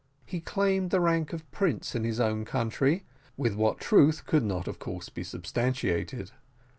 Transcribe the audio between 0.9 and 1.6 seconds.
rank of